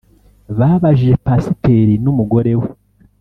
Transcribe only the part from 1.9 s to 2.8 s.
n’umugore we